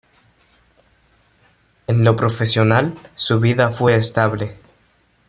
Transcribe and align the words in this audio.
En 1.85 2.03
lo 2.03 2.15
profesional, 2.15 2.95
su 3.13 3.39
vida 3.39 3.69
fue 3.69 3.93
estable. 3.95 4.57